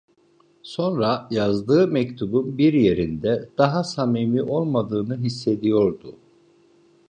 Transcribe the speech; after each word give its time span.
Sonra, 0.63 1.27
yazdığı 1.31 1.87
mektubun 1.87 2.57
bir 2.57 2.73
yerinde 2.73 3.49
daha 3.57 3.83
samimi 3.83 4.43
olmadığını 4.43 5.17
hissediyordu. 5.17 6.15